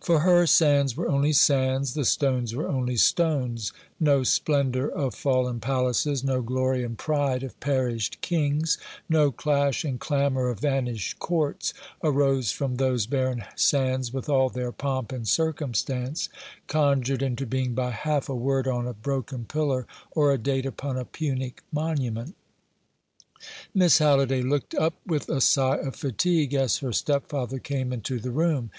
[0.00, 3.74] For her sands were only sands, the stones were only stones.
[4.00, 10.00] No splendour of fallen palaces, no glory and pride of perished kings, no clash and
[10.00, 16.30] clamour of vanished courts, arose from those barren sands, with all their pomp and circumstance,
[16.66, 20.96] conjured into being by half a word on a broken pillar, or a date upon
[20.96, 22.34] a Punic monument.
[23.74, 28.30] Miss Halliday looked up with a sigh of fatigue as her stepfather came into the
[28.30, 28.70] room.